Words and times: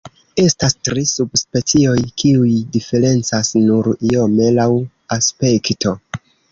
Estas 0.43 0.75
tri 0.87 1.03
subspecioj, 1.11 1.99
kiuj 2.23 2.55
diferencas 2.79 3.55
nur 3.69 3.93
iome 4.13 4.53
laŭ 4.61 4.69
aspekto. 5.21 5.99